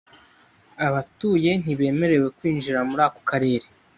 Abatuye 0.87 1.51
ntibemerewe 1.61 2.27
kwinjira 2.37 2.79
muri 2.89 3.01
ako 3.07 3.21
karere. 3.29 3.65